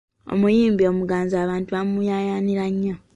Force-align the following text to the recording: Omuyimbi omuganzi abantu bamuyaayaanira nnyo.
Omuyimbi 0.33 0.83
omuganzi 0.91 1.35
abantu 1.43 1.69
bamuyaayaanira 1.75 2.65
nnyo. 2.73 2.95